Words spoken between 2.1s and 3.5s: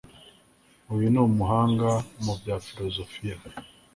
mu bya filozofiya